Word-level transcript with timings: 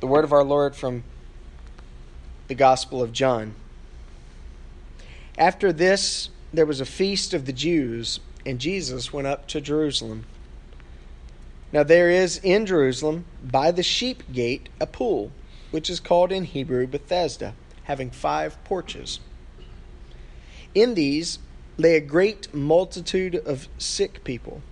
The 0.00 0.06
word 0.06 0.22
of 0.22 0.32
our 0.32 0.44
Lord 0.44 0.76
from 0.76 1.02
the 2.46 2.54
Gospel 2.54 3.02
of 3.02 3.12
John. 3.12 3.56
After 5.36 5.72
this, 5.72 6.30
there 6.52 6.66
was 6.66 6.80
a 6.80 6.86
feast 6.86 7.34
of 7.34 7.46
the 7.46 7.52
Jews, 7.52 8.20
and 8.46 8.60
Jesus 8.60 9.12
went 9.12 9.26
up 9.26 9.48
to 9.48 9.60
Jerusalem. 9.60 10.24
Now 11.72 11.82
there 11.82 12.10
is 12.10 12.38
in 12.44 12.64
Jerusalem, 12.64 13.24
by 13.42 13.72
the 13.72 13.82
sheep 13.82 14.22
gate, 14.32 14.68
a 14.80 14.86
pool, 14.86 15.32
which 15.72 15.90
is 15.90 15.98
called 15.98 16.30
in 16.30 16.44
Hebrew 16.44 16.86
Bethesda, 16.86 17.54
having 17.82 18.12
five 18.12 18.62
porches. 18.62 19.18
In 20.76 20.94
these 20.94 21.40
lay 21.76 21.96
a 21.96 22.00
great 22.00 22.54
multitude 22.54 23.34
of 23.34 23.68
sick 23.78 24.22
people, 24.22 24.62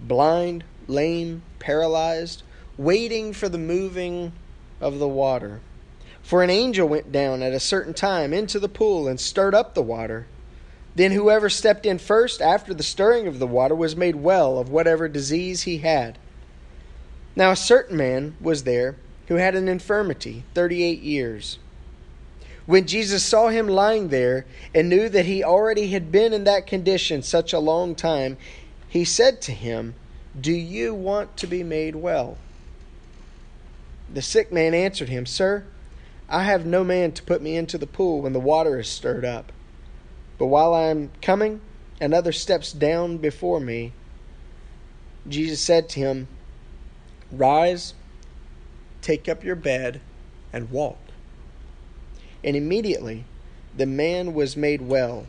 blind, 0.00 0.62
lame, 0.86 1.42
paralyzed, 1.58 2.44
waiting 2.78 3.32
for 3.32 3.48
the 3.48 3.58
moving 3.58 4.30
of 4.80 4.98
the 4.98 5.08
water. 5.08 5.60
For 6.22 6.42
an 6.42 6.50
angel 6.50 6.88
went 6.88 7.12
down 7.12 7.42
at 7.42 7.52
a 7.52 7.60
certain 7.60 7.94
time 7.94 8.32
into 8.32 8.58
the 8.58 8.68
pool 8.68 9.08
and 9.08 9.18
stirred 9.18 9.54
up 9.54 9.74
the 9.74 9.82
water. 9.82 10.26
Then 10.94 11.12
whoever 11.12 11.48
stepped 11.48 11.86
in 11.86 11.98
first 11.98 12.42
after 12.42 12.74
the 12.74 12.82
stirring 12.82 13.26
of 13.26 13.38
the 13.38 13.46
water 13.46 13.74
was 13.74 13.96
made 13.96 14.16
well 14.16 14.58
of 14.58 14.68
whatever 14.68 15.08
disease 15.08 15.62
he 15.62 15.78
had. 15.78 16.18
Now 17.36 17.52
a 17.52 17.56
certain 17.56 17.96
man 17.96 18.36
was 18.40 18.64
there 18.64 18.96
who 19.28 19.36
had 19.36 19.54
an 19.54 19.68
infirmity 19.68 20.44
thirty 20.54 20.82
eight 20.82 21.00
years. 21.00 21.58
When 22.66 22.86
Jesus 22.86 23.24
saw 23.24 23.48
him 23.48 23.66
lying 23.66 24.08
there 24.08 24.44
and 24.74 24.88
knew 24.88 25.08
that 25.08 25.26
he 25.26 25.42
already 25.42 25.88
had 25.88 26.12
been 26.12 26.32
in 26.32 26.44
that 26.44 26.66
condition 26.66 27.22
such 27.22 27.52
a 27.52 27.58
long 27.58 27.94
time, 27.94 28.36
he 28.88 29.04
said 29.04 29.40
to 29.42 29.52
him, 29.52 29.94
Do 30.38 30.52
you 30.52 30.94
want 30.94 31.36
to 31.38 31.46
be 31.46 31.62
made 31.62 31.96
well? 31.96 32.36
The 34.12 34.22
sick 34.22 34.52
man 34.52 34.74
answered 34.74 35.08
him, 35.08 35.26
Sir, 35.26 35.64
I 36.28 36.44
have 36.44 36.66
no 36.66 36.84
man 36.84 37.12
to 37.12 37.22
put 37.22 37.42
me 37.42 37.56
into 37.56 37.78
the 37.78 37.86
pool 37.86 38.22
when 38.22 38.32
the 38.32 38.40
water 38.40 38.78
is 38.78 38.88
stirred 38.88 39.24
up. 39.24 39.52
But 40.38 40.46
while 40.46 40.74
I 40.74 40.84
am 40.84 41.10
coming, 41.22 41.60
another 42.00 42.32
steps 42.32 42.72
down 42.72 43.18
before 43.18 43.60
me. 43.60 43.92
Jesus 45.28 45.60
said 45.60 45.88
to 45.90 46.00
him, 46.00 46.28
Rise, 47.30 47.94
take 49.02 49.28
up 49.28 49.44
your 49.44 49.56
bed, 49.56 50.00
and 50.52 50.70
walk. 50.70 50.98
And 52.42 52.56
immediately 52.56 53.24
the 53.76 53.86
man 53.86 54.34
was 54.34 54.56
made 54.56 54.82
well, 54.82 55.26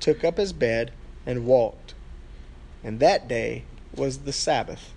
took 0.00 0.24
up 0.24 0.38
his 0.38 0.52
bed, 0.52 0.92
and 1.26 1.46
walked. 1.46 1.94
And 2.82 3.00
that 3.00 3.28
day 3.28 3.64
was 3.94 4.18
the 4.18 4.32
Sabbath. 4.32 4.92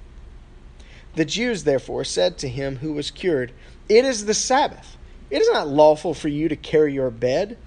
The 1.15 1.25
Jews 1.25 1.63
therefore 1.63 2.03
said 2.03 2.37
to 2.37 2.47
him 2.47 2.77
who 2.77 2.93
was 2.93 3.11
cured, 3.11 3.51
It 3.89 4.05
is 4.05 4.25
the 4.25 4.33
Sabbath. 4.33 4.97
It 5.29 5.41
is 5.41 5.49
not 5.51 5.67
lawful 5.67 6.13
for 6.13 6.29
you 6.29 6.47
to 6.47 6.55
carry 6.55 6.93
your 6.93 7.09
bed. 7.09 7.57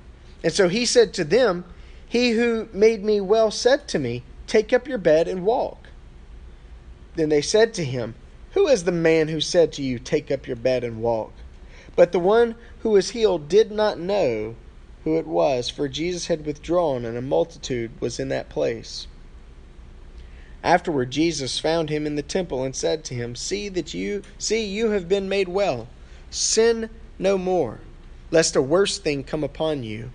And 0.42 0.52
so 0.52 0.68
he 0.68 0.86
said 0.86 1.12
to 1.14 1.24
them, 1.24 1.64
He 2.06 2.30
who 2.30 2.68
made 2.72 3.04
me 3.04 3.20
well 3.20 3.50
said 3.50 3.88
to 3.88 3.98
me, 3.98 4.22
Take 4.46 4.72
up 4.72 4.88
your 4.88 4.98
bed 4.98 5.28
and 5.28 5.44
walk. 5.44 5.88
Then 7.16 7.28
they 7.28 7.42
said 7.42 7.74
to 7.74 7.84
him, 7.84 8.14
Who 8.52 8.66
is 8.66 8.84
the 8.84 8.92
man 8.92 9.28
who 9.28 9.40
said 9.40 9.72
to 9.74 9.82
you, 9.82 9.98
Take 9.98 10.30
up 10.30 10.46
your 10.46 10.56
bed 10.56 10.84
and 10.84 11.02
walk? 11.02 11.32
But 11.96 12.12
the 12.12 12.18
one 12.18 12.54
who 12.80 12.90
was 12.90 13.10
healed 13.10 13.48
did 13.48 13.70
not 13.70 13.98
know 13.98 14.56
who 15.04 15.18
it 15.18 15.26
was, 15.26 15.68
for 15.68 15.86
Jesus 15.86 16.26
had 16.26 16.46
withdrawn, 16.46 17.04
and 17.04 17.16
a 17.16 17.22
multitude 17.22 17.90
was 18.00 18.18
in 18.18 18.28
that 18.30 18.48
place. 18.48 19.06
Afterward 20.64 21.10
Jesus 21.10 21.58
found 21.58 21.90
him 21.90 22.06
in 22.06 22.16
the 22.16 22.22
temple 22.22 22.64
and 22.64 22.74
said 22.74 23.04
to 23.04 23.14
him, 23.14 23.36
See 23.36 23.68
that 23.68 23.92
you 23.92 24.22
see 24.38 24.64
you 24.64 24.90
have 24.90 25.10
been 25.10 25.28
made 25.28 25.46
well. 25.46 25.88
Sin 26.30 26.88
no 27.18 27.36
more, 27.36 27.80
lest 28.30 28.56
a 28.56 28.62
worse 28.62 28.96
thing 28.96 29.24
come 29.24 29.44
upon 29.44 29.82
you. 29.82 30.10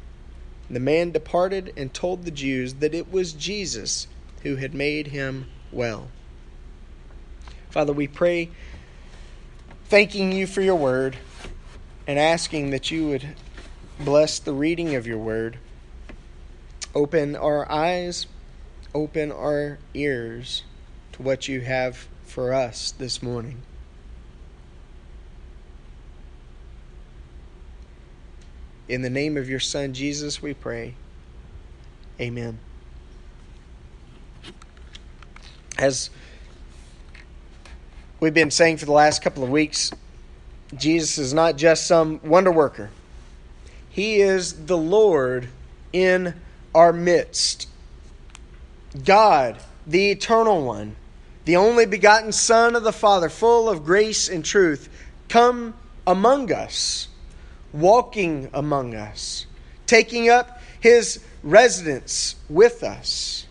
The 0.67 0.79
man 0.79 1.11
departed 1.11 1.71
and 1.77 1.93
told 1.93 2.25
the 2.25 2.31
Jews 2.31 2.75
that 2.75 2.95
it 2.95 3.11
was 3.11 3.33
Jesus 3.33 4.07
who 4.41 4.55
had 4.55 4.73
made 4.73 5.07
him 5.07 5.45
well. 5.71 6.09
Father, 7.69 7.93
we 7.93 8.07
pray, 8.07 8.49
thanking 9.85 10.31
you 10.31 10.47
for 10.47 10.61
your 10.61 10.75
word 10.75 11.15
and 12.07 12.17
asking 12.17 12.71
that 12.71 12.89
you 12.89 13.07
would 13.07 13.35
bless 13.99 14.39
the 14.39 14.53
reading 14.53 14.95
of 14.95 15.05
your 15.05 15.19
word. 15.19 15.59
Open 16.95 17.35
our 17.35 17.71
eyes 17.71 18.25
open 18.93 19.31
our 19.31 19.77
ears 19.93 20.63
to 21.13 21.21
what 21.21 21.47
you 21.47 21.61
have 21.61 22.07
for 22.25 22.53
us 22.53 22.91
this 22.91 23.21
morning. 23.21 23.61
In 28.87 29.03
the 29.03 29.09
name 29.09 29.37
of 29.37 29.47
your 29.47 29.59
Son, 29.59 29.93
Jesus, 29.93 30.41
we 30.41 30.53
pray. 30.53 30.95
Amen. 32.19 32.59
As 35.77 36.09
we've 38.19 38.33
been 38.33 38.51
saying 38.51 38.77
for 38.77 38.85
the 38.85 38.91
last 38.91 39.21
couple 39.21 39.43
of 39.43 39.49
weeks, 39.49 39.91
Jesus 40.75 41.17
is 41.17 41.33
not 41.33 41.55
just 41.55 41.87
some 41.87 42.19
wonder 42.23 42.51
worker, 42.51 42.89
He 43.89 44.19
is 44.21 44.65
the 44.65 44.77
Lord 44.77 45.49
in 45.93 46.33
our 46.75 46.91
midst. 46.91 47.68
God, 49.03 49.57
the 49.85 50.11
eternal 50.11 50.63
one, 50.63 50.95
the 51.45 51.55
only 51.55 51.85
begotten 51.85 52.31
Son 52.31 52.75
of 52.75 52.83
the 52.83 52.93
Father, 52.93 53.29
full 53.29 53.69
of 53.69 53.83
grace 53.83 54.29
and 54.29 54.43
truth, 54.43 54.89
come 55.27 55.73
among 56.05 56.51
us, 56.51 57.07
walking 57.71 58.49
among 58.53 58.95
us, 58.95 59.45
taking 59.85 60.29
up 60.29 60.61
his 60.79 61.23
residence 61.43 62.35
with 62.49 62.83
us. 62.83 63.45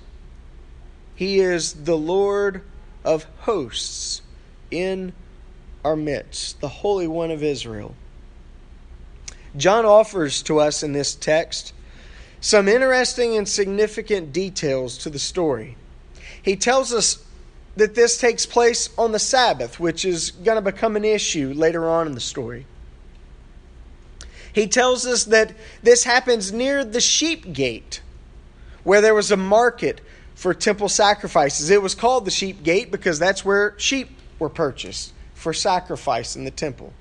He 1.14 1.40
is 1.40 1.72
the 1.84 1.96
Lord 1.96 2.62
of 3.04 3.26
hosts 3.40 4.22
in 4.70 5.12
our 5.84 5.96
midst, 5.96 6.60
the 6.60 6.68
Holy 6.68 7.08
One 7.08 7.30
of 7.30 7.42
Israel. 7.42 7.94
John 9.56 9.84
offers 9.84 10.42
to 10.42 10.60
us 10.60 10.82
in 10.82 10.92
this 10.92 11.14
text 11.14 11.72
some 12.40 12.68
interesting 12.68 13.36
and 13.36 13.48
significant 13.48 14.32
details 14.32 14.98
to 14.98 15.10
the 15.10 15.18
story. 15.18 15.76
He 16.42 16.56
tells 16.56 16.92
us 16.92 17.24
that 17.76 17.94
this 17.94 18.18
takes 18.18 18.46
place 18.46 18.90
on 18.98 19.12
the 19.12 19.18
Sabbath, 19.18 19.78
which 19.78 20.04
is 20.04 20.30
going 20.30 20.56
to 20.56 20.72
become 20.72 20.96
an 20.96 21.04
issue 21.04 21.52
later 21.54 21.88
on 21.88 22.06
in 22.06 22.14
the 22.14 22.20
story. 22.20 22.66
He 24.52 24.66
tells 24.66 25.06
us 25.06 25.24
that 25.24 25.52
this 25.82 26.04
happens 26.04 26.52
near 26.52 26.84
the 26.84 27.00
sheep 27.00 27.52
gate, 27.52 28.00
where 28.82 29.00
there 29.00 29.14
was 29.14 29.30
a 29.30 29.36
market 29.36 30.00
for 30.34 30.54
temple 30.54 30.88
sacrifices. 30.88 31.70
It 31.70 31.82
was 31.82 31.94
called 31.94 32.24
the 32.24 32.30
sheep 32.30 32.62
gate 32.62 32.90
because 32.90 33.18
that's 33.18 33.44
where 33.44 33.74
sheep 33.78 34.10
were 34.38 34.48
purchased 34.48 35.12
for 35.34 35.52
sacrifice 35.52 36.36
in 36.36 36.44
the 36.44 36.50
temple. 36.50 36.92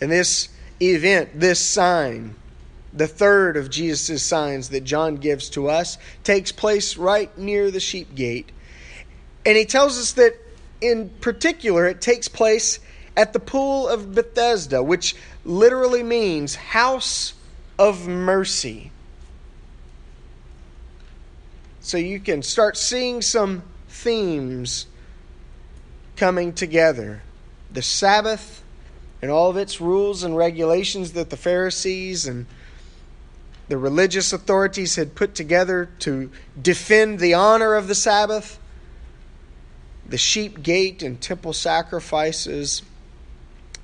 And 0.00 0.10
this 0.10 0.48
event, 0.80 1.40
this 1.40 1.58
sign, 1.58 2.36
the 2.92 3.06
third 3.06 3.56
of 3.56 3.70
Jesus' 3.70 4.22
signs 4.22 4.70
that 4.70 4.84
John 4.84 5.16
gives 5.16 5.50
to 5.50 5.68
us 5.68 5.98
takes 6.24 6.52
place 6.52 6.96
right 6.96 7.36
near 7.36 7.70
the 7.70 7.80
sheep 7.80 8.14
gate. 8.14 8.50
And 9.44 9.56
he 9.56 9.64
tells 9.64 9.98
us 9.98 10.12
that 10.12 10.36
in 10.80 11.10
particular 11.20 11.86
it 11.86 12.00
takes 12.00 12.28
place 12.28 12.78
at 13.16 13.32
the 13.32 13.40
pool 13.40 13.88
of 13.88 14.14
Bethesda, 14.14 14.82
which 14.82 15.16
literally 15.44 16.02
means 16.02 16.54
house 16.54 17.34
of 17.78 18.06
mercy. 18.06 18.90
So 21.80 21.96
you 21.96 22.20
can 22.20 22.42
start 22.42 22.76
seeing 22.76 23.22
some 23.22 23.62
themes 23.88 24.86
coming 26.16 26.52
together. 26.52 27.22
The 27.72 27.82
Sabbath 27.82 28.62
and 29.20 29.30
all 29.30 29.50
of 29.50 29.56
its 29.56 29.80
rules 29.80 30.22
and 30.22 30.36
regulations 30.36 31.12
that 31.12 31.30
the 31.30 31.36
Pharisees 31.36 32.26
and 32.26 32.46
the 33.68 33.76
religious 33.78 34.32
authorities 34.32 34.96
had 34.96 35.14
put 35.14 35.34
together 35.34 35.90
to 36.00 36.30
defend 36.60 37.18
the 37.18 37.34
honor 37.34 37.74
of 37.74 37.86
the 37.86 37.94
Sabbath, 37.94 38.58
the 40.08 40.18
sheep 40.18 40.62
gate 40.62 41.02
and 41.02 41.20
temple 41.20 41.52
sacrifices, 41.52 42.82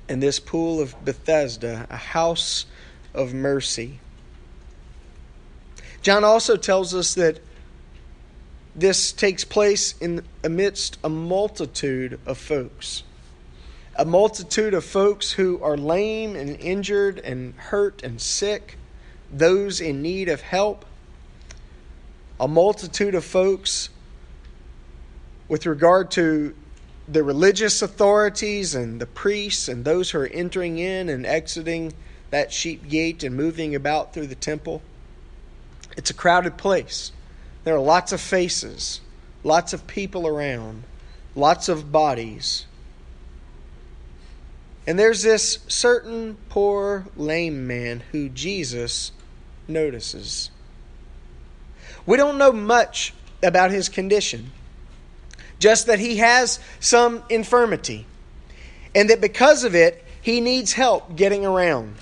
and 0.09 0.21
this 0.21 0.39
pool 0.39 0.81
of 0.81 0.95
Bethesda, 1.05 1.87
a 1.89 1.97
house 1.97 2.65
of 3.13 3.33
mercy. 3.33 3.99
John 6.01 6.23
also 6.23 6.55
tells 6.55 6.93
us 6.93 7.13
that 7.15 7.39
this 8.75 9.11
takes 9.11 9.43
place 9.45 9.95
in 9.99 10.23
amidst 10.43 10.97
a 11.03 11.09
multitude 11.09 12.19
of 12.25 12.37
folks. 12.37 13.03
A 13.95 14.03
multitude 14.05 14.73
of 14.73 14.83
folks 14.83 15.31
who 15.31 15.61
are 15.63 15.77
lame 15.77 16.35
and 16.35 16.59
injured 16.59 17.19
and 17.19 17.53
hurt 17.55 18.03
and 18.03 18.19
sick 18.19 18.77
those 19.31 19.81
in 19.81 20.01
need 20.01 20.29
of 20.29 20.41
help, 20.41 20.85
a 22.39 22.47
multitude 22.47 23.15
of 23.15 23.23
folks 23.23 23.89
with 25.47 25.65
regard 25.65 26.11
to 26.11 26.55
the 27.07 27.23
religious 27.23 27.81
authorities 27.81 28.73
and 28.73 28.99
the 28.99 29.05
priests 29.05 29.67
and 29.67 29.85
those 29.85 30.11
who 30.11 30.19
are 30.19 30.27
entering 30.27 30.79
in 30.79 31.07
and 31.09 31.25
exiting 31.25 31.93
that 32.31 32.51
sheep 32.51 32.87
gate 32.89 33.23
and 33.23 33.35
moving 33.35 33.75
about 33.75 34.13
through 34.13 34.27
the 34.27 34.35
temple. 34.35 34.81
It's 35.95 36.09
a 36.09 36.13
crowded 36.15 36.57
place. 36.57 37.11
There 37.63 37.75
are 37.75 37.79
lots 37.79 38.11
of 38.11 38.19
faces, 38.19 39.01
lots 39.43 39.73
of 39.73 39.87
people 39.87 40.27
around, 40.27 40.83
lots 41.35 41.69
of 41.69 41.91
bodies. 41.91 42.65
And 44.87 44.99
there's 44.99 45.23
this 45.23 45.59
certain 45.67 46.37
poor 46.49 47.07
lame 47.17 47.65
man 47.65 48.03
who 48.11 48.29
Jesus 48.29 49.11
notices. 49.67 50.51
We 52.05 52.17
don't 52.17 52.37
know 52.37 52.51
much 52.51 53.13
about 53.41 53.71
his 53.71 53.89
condition, 53.89 54.51
just 55.59 55.87
that 55.87 55.99
he 55.99 56.17
has 56.17 56.59
some 56.79 57.23
infirmity, 57.29 58.05
and 58.93 59.09
that 59.09 59.21
because 59.21 59.63
of 59.63 59.73
it, 59.73 60.03
he 60.21 60.39
needs 60.39 60.73
help 60.73 61.15
getting 61.15 61.45
around. 61.45 61.95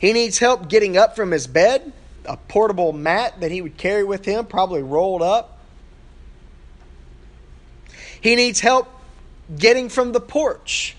He 0.00 0.12
needs 0.12 0.38
help 0.38 0.68
getting 0.68 0.96
up 0.96 1.14
from 1.14 1.30
his 1.30 1.46
bed, 1.46 1.92
a 2.24 2.36
portable 2.36 2.92
mat 2.92 3.40
that 3.40 3.50
he 3.50 3.62
would 3.62 3.76
carry 3.76 4.04
with 4.04 4.24
him, 4.24 4.46
probably 4.46 4.82
rolled 4.82 5.22
up. 5.22 5.58
He 8.20 8.34
needs 8.36 8.60
help 8.60 8.88
getting 9.56 9.88
from 9.88 10.12
the 10.12 10.20
porch, 10.20 10.96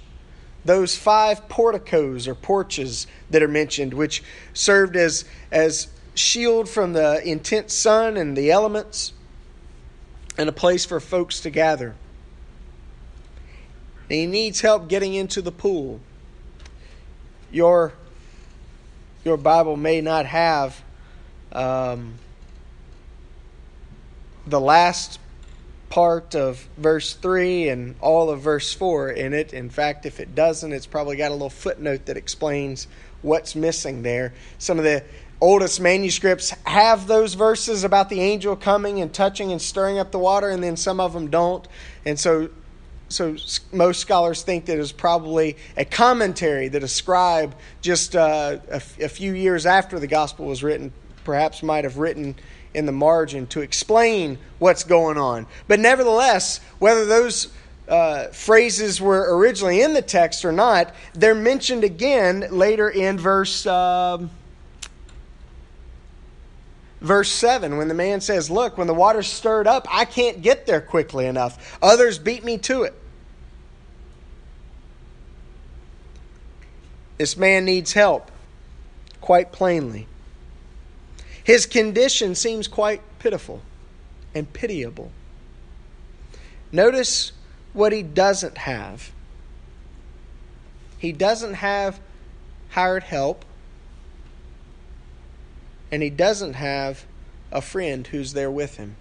those 0.64 0.96
five 0.96 1.48
porticos 1.50 2.28
or 2.28 2.36
porches 2.36 3.08
that 3.30 3.42
are 3.42 3.48
mentioned, 3.48 3.94
which 3.94 4.24
served 4.54 4.96
as, 4.96 5.26
as 5.52 5.88
shield 6.14 6.70
from 6.70 6.94
the 6.94 7.22
intense 7.28 7.74
sun 7.74 8.18
and 8.18 8.38
the 8.38 8.52
elements, 8.52 9.14
and 10.38 10.48
a 10.48 10.52
place 10.52 10.86
for 10.86 11.00
folks 11.00 11.40
to 11.42 11.50
gather. 11.50 11.96
And 14.10 14.20
he 14.20 14.26
needs 14.26 14.62
help 14.62 14.88
getting 14.88 15.14
into 15.14 15.42
the 15.42 15.52
pool. 15.52 16.00
Your, 17.52 17.94
your 19.24 19.38
Bible 19.38 19.78
may 19.78 20.02
not 20.02 20.26
have 20.26 20.82
um, 21.52 22.16
the 24.46 24.60
last 24.60 25.20
part 25.92 26.36
of 26.36 26.68
verse 26.78 27.14
3 27.14 27.70
and 27.70 27.96
all 28.00 28.30
of 28.30 28.42
verse 28.42 28.74
4 28.74 29.12
in 29.12 29.34
it. 29.34 29.54
In 29.54 29.70
fact, 29.70 30.06
if 30.06 30.20
it 30.20 30.34
doesn't, 30.34 30.72
it's 30.72 30.88
probably 30.88 31.18
got 31.18 31.30
a 31.30 31.34
little 31.34 31.50
footnote 31.50 32.06
that 32.06 32.18
explains 32.18 32.88
what's 33.22 33.56
missing 33.56 34.02
there. 34.02 34.34
Some 34.58 34.78
of 34.80 34.86
the 34.86 35.04
oldest 35.42 35.82
manuscripts 35.82 36.52
have 36.64 37.08
those 37.08 37.34
verses 37.34 37.84
about 37.84 38.10
the 38.10 38.22
angel 38.22 38.56
coming 38.56 39.02
and 39.02 39.14
touching 39.14 39.52
and 39.52 39.62
stirring 39.62 40.00
up 40.00 40.12
the 40.12 40.20
water, 40.20 40.50
and 40.50 40.64
then 40.64 40.78
some 40.78 41.02
of 41.02 41.12
them 41.12 41.30
don't. 41.30 41.68
And 42.06 42.18
so, 42.18 42.50
so 43.10 43.36
most 43.74 44.00
scholars 44.00 44.44
think 44.44 44.66
that 44.66 44.78
was 44.78 44.94
probably 44.94 45.58
a 45.76 45.84
commentary 45.84 46.70
that 46.70 46.84
a 46.84 46.88
scribe 46.88 47.54
just 47.82 48.16
uh, 48.16 48.60
a 48.70 48.80
few 48.80 49.34
years 49.34 49.66
after 49.66 50.00
the 50.00 50.08
gospel 50.08 50.46
was 50.46 50.64
written 50.64 50.94
perhaps 51.24 51.62
might 51.64 51.84
have 51.84 51.98
written 51.98 52.36
in 52.74 52.86
the 52.86 52.92
margin 52.92 53.48
to 53.48 53.62
explain 53.62 54.38
what's 54.60 54.84
going 54.84 55.18
on. 55.18 55.48
But 55.68 55.80
nevertheless, 55.80 56.60
whether 56.80 57.06
those 57.06 57.50
uh, 57.88 58.28
phrases 58.28 59.02
were 59.02 59.38
originally 59.38 59.82
in 59.82 59.94
the 59.94 60.02
text 60.02 60.46
or 60.46 60.52
not, 60.52 60.94
they're 61.14 61.36
mentioned 61.36 61.84
again 61.84 62.48
later 62.52 62.90
in 62.90 63.18
verse. 63.18 63.66
Um, 63.66 64.30
verse 67.02 67.32
7 67.32 67.78
when 67.78 67.88
the 67.88 67.96
man 67.96 68.22
says 68.22 68.52
look 68.52 68.78
when 68.78 68.86
the 68.86 68.94
water's 68.94 69.26
stirred 69.26 69.66
up 69.66 69.88
i 69.90 70.06
can't 70.06 70.44
get 70.44 70.68
there 70.68 70.80
quickly 70.80 71.26
enough 71.26 71.80
others 71.82 72.20
beat 72.20 72.44
me 72.44 72.60
to 72.60 72.84
it 72.84 72.94
this 77.18 77.36
man 77.36 77.66
needs 77.66 77.94
help 77.94 78.30
quite 79.20 79.52
plainly 79.52 80.06
his 81.44 81.66
condition 81.66 82.36
seems 82.36 82.68
quite 82.68 83.02
pitiful 83.20 83.62
and 84.34 84.52
pitiable 84.54 85.12
notice 86.72 87.32
what 87.74 87.92
he 87.92 88.04
doesn't 88.04 88.58
have 88.60 89.12
he 90.98 91.12
doesn't 91.12 91.56
have 91.56 92.00
hired 92.70 93.04
help 93.04 93.44
and 95.92 96.02
he 96.02 96.10
doesn't 96.10 96.54
have 96.54 97.06
a 97.52 97.62
friend 97.62 98.08
who's 98.08 98.34
there 98.34 98.50
with 98.50 98.78
him. 98.78 98.96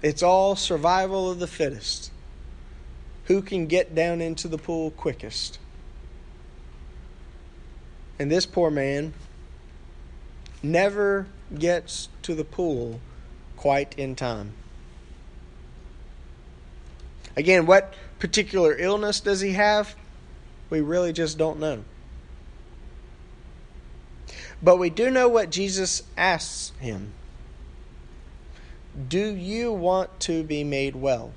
It's 0.00 0.22
all 0.22 0.56
survival 0.56 1.30
of 1.30 1.38
the 1.38 1.46
fittest. 1.46 2.10
Who 3.26 3.42
can 3.42 3.66
get 3.66 3.94
down 3.94 4.20
into 4.20 4.48
the 4.48 4.58
pool 4.58 4.90
quickest? 4.90 5.58
And 8.18 8.30
this 8.30 8.46
poor 8.46 8.70
man 8.70 9.14
never 10.62 11.26
gets 11.58 12.08
to 12.22 12.34
the 12.34 12.44
pool 12.44 13.00
quite 13.56 13.98
in 13.98 14.14
time. 14.14 14.52
Again, 17.36 17.66
what 17.66 17.94
particular 18.18 18.76
illness 18.76 19.20
does 19.20 19.40
he 19.40 19.52
have? 19.52 19.96
We 20.70 20.80
really 20.80 21.12
just 21.12 21.38
don't 21.38 21.58
know. 21.58 21.84
But 24.62 24.78
we 24.78 24.90
do 24.90 25.10
know 25.10 25.28
what 25.28 25.50
Jesus 25.50 26.02
asks 26.16 26.72
him 26.78 27.12
Do 29.08 29.34
you 29.34 29.72
want 29.72 30.20
to 30.20 30.44
be 30.44 30.62
made 30.62 30.94
well? 30.94 31.32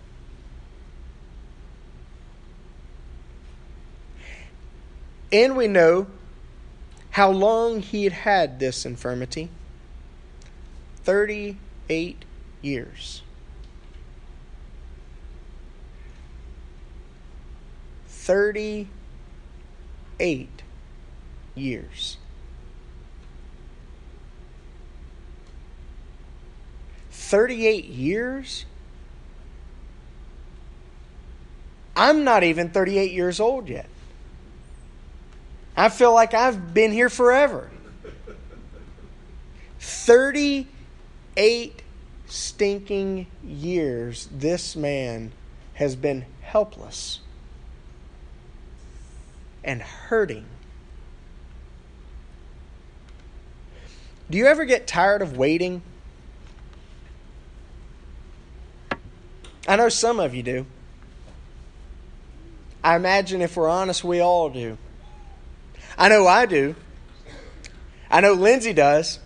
And 5.32 5.58
we 5.58 5.68
know 5.68 6.08
how 7.16 7.32
long 7.32 7.82
he 7.82 8.04
had 8.04 8.12
had 8.12 8.60
this 8.60 8.86
infirmity 8.86 9.48
38 11.06 12.26
years. 12.62 13.22
30 18.08 18.90
eight 20.20 20.62
years. 21.56 22.18
38 27.12 27.86
years? 27.86 28.66
I'm 31.96 32.26
not 32.26 32.44
even 32.44 32.72
38 32.72 33.14
years 33.14 33.40
old 33.40 33.70
yet. 33.70 33.88
I 35.78 35.90
feel 35.90 36.14
like 36.14 36.34
I've 36.34 36.74
been 36.74 36.92
here 36.92 37.10
forever. 37.10 37.70
38 39.80 41.82
stinking 42.28 43.28
years 43.44 44.28
this 44.32 44.76
man 44.76 45.32
has 45.76 45.96
been 45.96 46.26
helpless 46.42 47.20
and 49.64 49.82
hurting. 49.82 50.46
Do 54.30 54.38
you 54.38 54.48
ever 54.48 54.66
get 54.66 54.88
tired 54.88 55.22
of 55.22 55.38
waiting? 55.38 55.82
I 59.68 59.76
know 59.76 59.90
some 59.90 60.20
of 60.20 60.34
you 60.34 60.44
do. 60.44 60.66
I 62.84 62.96
imagine 62.96 63.42
if 63.42 63.58
we're 63.58 63.68
honest, 63.68 64.04
we 64.04 64.20
all 64.20 64.50
do. 64.50 64.78
I 65.98 66.10
know 66.10 66.28
I 66.28 66.46
do. 66.46 66.76
I 68.10 68.22
know 68.22 68.34
Lindsay 68.34 68.74
does. 68.74 69.20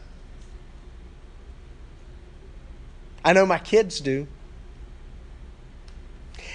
I 3.23 3.33
know 3.33 3.45
my 3.45 3.57
kids 3.57 3.99
do. 3.99 4.27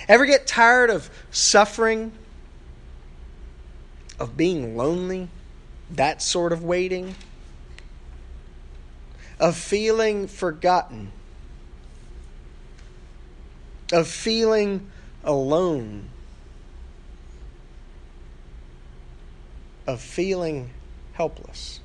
Ever 0.08 0.26
get 0.26 0.46
tired 0.46 0.90
of 0.90 1.10
suffering 1.30 2.12
of 4.18 4.36
being 4.36 4.76
lonely, 4.76 5.28
that 5.90 6.22
sort 6.22 6.52
of 6.52 6.62
waiting, 6.62 7.14
of 9.38 9.56
feeling 9.56 10.26
forgotten, 10.28 11.10
of 13.92 14.08
feeling 14.08 14.90
alone, 15.24 16.08
of 19.86 20.00
feeling 20.00 20.70
helpless. 21.12 21.80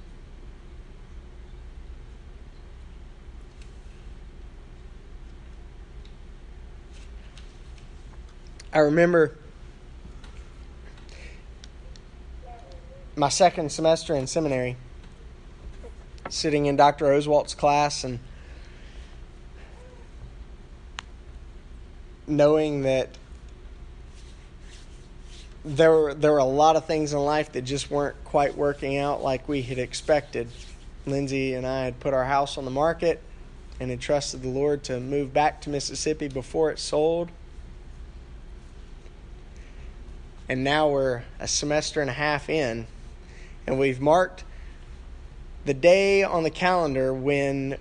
I 8.71 8.79
remember 8.79 9.35
my 13.15 13.29
second 13.29 13.71
semester 13.71 14.15
in 14.15 14.27
seminary 14.27 14.77
sitting 16.29 16.67
in 16.67 16.75
Dr. 16.75 17.05
Oswalt's 17.05 17.55
class 17.55 18.03
and 18.03 18.19
knowing 22.27 22.83
that 22.83 23.09
there 25.65 25.91
were, 25.91 26.13
there 26.13 26.31
were 26.31 26.37
a 26.37 26.45
lot 26.45 26.75
of 26.75 26.85
things 26.85 27.13
in 27.13 27.19
life 27.19 27.51
that 27.53 27.63
just 27.63 27.91
weren't 27.91 28.21
quite 28.23 28.55
working 28.55 28.97
out 28.97 29.21
like 29.21 29.47
we 29.47 29.61
had 29.61 29.77
expected. 29.77 30.47
Lindsay 31.05 31.53
and 31.53 31.65
I 31.65 31.85
had 31.85 31.99
put 31.99 32.13
our 32.13 32.25
house 32.25 32.57
on 32.57 32.65
the 32.65 32.71
market 32.71 33.21
and 33.79 33.89
had 33.89 33.99
trusted 33.99 34.41
the 34.41 34.49
Lord 34.49 34.83
to 34.85 34.99
move 34.99 35.33
back 35.33 35.61
to 35.61 35.69
Mississippi 35.69 36.27
before 36.27 36.69
it 36.71 36.79
sold. 36.79 37.29
And 40.47 40.63
now 40.63 40.89
we're 40.89 41.23
a 41.39 41.47
semester 41.47 42.01
and 42.01 42.09
a 42.09 42.13
half 42.13 42.49
in, 42.49 42.87
and 43.67 43.79
we've 43.79 44.01
marked 44.01 44.43
the 45.65 45.73
day 45.73 46.23
on 46.23 46.43
the 46.43 46.49
calendar 46.49 47.13
when 47.13 47.77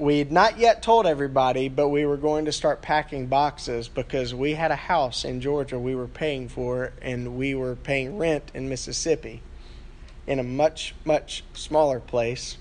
we'd 0.00 0.32
not 0.32 0.58
yet 0.58 0.82
told 0.82 1.06
everybody, 1.06 1.68
but 1.68 1.90
we 1.90 2.06
were 2.06 2.16
going 2.16 2.46
to 2.46 2.52
start 2.52 2.80
packing 2.80 3.26
boxes 3.26 3.86
because 3.86 4.34
we 4.34 4.54
had 4.54 4.70
a 4.70 4.76
house 4.76 5.26
in 5.26 5.42
Georgia 5.42 5.78
we 5.78 5.94
were 5.94 6.08
paying 6.08 6.48
for, 6.48 6.94
and 7.02 7.36
we 7.36 7.54
were 7.54 7.76
paying 7.76 8.16
rent 8.16 8.50
in 8.54 8.66
Mississippi 8.68 9.42
in 10.26 10.38
a 10.38 10.42
much, 10.42 10.94
much 11.04 11.44
smaller 11.52 12.00
place. 12.00 12.56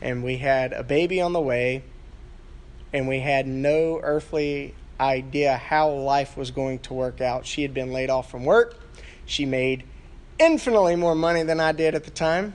And 0.00 0.22
we 0.22 0.36
had 0.36 0.72
a 0.72 0.84
baby 0.84 1.20
on 1.20 1.32
the 1.32 1.40
way, 1.40 1.82
and 2.92 3.08
we 3.08 3.18
had 3.18 3.48
no 3.48 3.98
earthly 4.00 4.76
idea 5.00 5.56
how 5.56 5.90
life 5.90 6.36
was 6.36 6.52
going 6.52 6.78
to 6.78 6.94
work 6.94 7.20
out. 7.20 7.44
She 7.44 7.62
had 7.62 7.74
been 7.74 7.92
laid 7.92 8.08
off 8.08 8.30
from 8.30 8.44
work. 8.44 8.78
She 9.26 9.46
made 9.46 9.82
infinitely 10.38 10.94
more 10.94 11.16
money 11.16 11.42
than 11.42 11.58
I 11.58 11.72
did 11.72 11.96
at 11.96 12.04
the 12.04 12.10
time. 12.12 12.54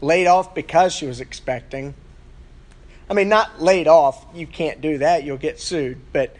Laid 0.00 0.26
off 0.26 0.54
because 0.54 0.92
she 0.92 1.06
was 1.06 1.20
expecting. 1.20 1.94
I 3.10 3.14
mean, 3.14 3.28
not 3.28 3.62
laid 3.62 3.88
off, 3.88 4.24
you 4.34 4.46
can't 4.46 4.80
do 4.80 4.98
that, 4.98 5.24
you'll 5.24 5.38
get 5.38 5.60
sued, 5.60 5.98
but 6.12 6.36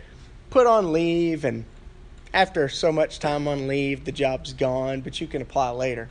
put 0.51 0.67
on 0.67 0.93
leave, 0.93 1.45
and 1.45 1.65
after 2.35 2.69
so 2.69 2.93
much 2.93 3.19
time 3.19 3.49
on 3.49 3.67
leave, 3.67 4.05
the 4.05 4.13
job's 4.13 4.53
gone, 4.53 5.01
but 5.01 5.21
you 5.21 5.27
can 5.27 5.41
apply 5.41 5.71
later. 5.71 6.09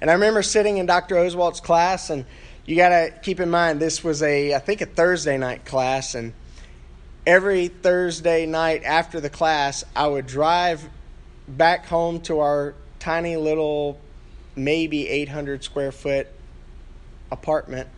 And 0.00 0.10
I 0.10 0.14
remember 0.14 0.42
sitting 0.42 0.76
in 0.76 0.86
Dr. 0.86 1.14
Oswalt's 1.16 1.60
class, 1.60 2.10
and 2.10 2.26
you 2.66 2.76
got 2.76 2.90
to 2.90 3.12
keep 3.22 3.40
in 3.40 3.50
mind 3.50 3.80
this 3.80 4.04
was 4.04 4.22
a, 4.22 4.54
I 4.54 4.58
think, 4.58 4.80
a 4.80 4.86
Thursday 4.86 5.38
night 5.38 5.64
class, 5.64 6.14
and 6.14 6.34
every 7.26 7.68
Thursday 7.68 8.44
night 8.44 8.82
after 8.84 9.20
the 9.20 9.30
class, 9.30 9.84
I 9.96 10.06
would 10.06 10.26
drive 10.26 10.86
back 11.48 11.86
home 11.86 12.20
to 12.22 12.40
our 12.40 12.74
tiny 12.98 13.36
little 13.36 13.98
maybe 14.54 15.08
800 15.08 15.64
square 15.64 15.92
foot 15.92 16.28
apartment. 17.30 17.88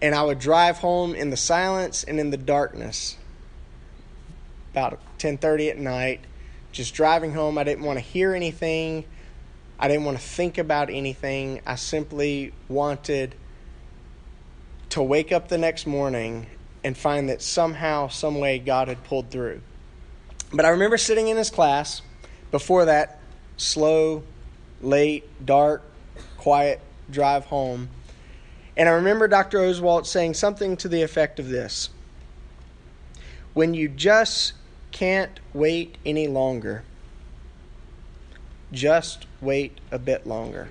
And 0.00 0.14
I 0.14 0.22
would 0.22 0.38
drive 0.38 0.78
home 0.78 1.14
in 1.14 1.30
the 1.30 1.36
silence 1.36 2.04
and 2.04 2.20
in 2.20 2.30
the 2.30 2.36
darkness. 2.36 3.16
About 4.72 5.00
10:30 5.18 5.70
at 5.70 5.78
night, 5.78 6.20
just 6.70 6.94
driving 6.94 7.32
home. 7.32 7.56
I 7.56 7.64
didn't 7.64 7.84
want 7.84 7.98
to 7.98 8.04
hear 8.04 8.34
anything. 8.34 9.04
I 9.78 9.88
didn't 9.88 10.04
want 10.04 10.18
to 10.18 10.22
think 10.22 10.58
about 10.58 10.90
anything. 10.90 11.60
I 11.66 11.76
simply 11.76 12.52
wanted 12.68 13.34
to 14.90 15.02
wake 15.02 15.32
up 15.32 15.48
the 15.48 15.58
next 15.58 15.86
morning 15.86 16.46
and 16.84 16.96
find 16.96 17.28
that 17.28 17.42
somehow, 17.42 18.08
some 18.08 18.38
way, 18.38 18.58
God 18.58 18.88
had 18.88 19.02
pulled 19.04 19.30
through. 19.30 19.60
But 20.52 20.64
I 20.64 20.68
remember 20.68 20.96
sitting 20.96 21.28
in 21.28 21.36
his 21.36 21.50
class 21.50 22.02
before 22.50 22.84
that, 22.86 23.18
slow, 23.56 24.22
late, 24.80 25.24
dark, 25.44 25.82
quiet 26.36 26.80
drive 27.10 27.46
home. 27.46 27.88
And 28.76 28.88
I 28.88 28.92
remember 28.92 29.26
Dr. 29.28 29.58
Oswalt 29.58 30.06
saying 30.06 30.34
something 30.34 30.76
to 30.78 30.88
the 30.88 31.02
effect 31.02 31.38
of 31.38 31.48
this 31.48 31.90
When 33.54 33.74
you 33.74 33.88
just 33.88 34.52
can't 34.92 35.40
wait 35.54 35.96
any 36.04 36.26
longer, 36.26 36.84
just 38.72 39.26
wait 39.40 39.78
a 39.90 39.98
bit 39.98 40.26
longer. 40.26 40.68